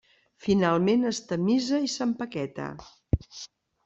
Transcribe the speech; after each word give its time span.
Finalment 0.43 1.09
es 1.09 1.19
tamisa 1.31 1.79
i 1.87 1.91
s'empaqueta. 1.97 2.71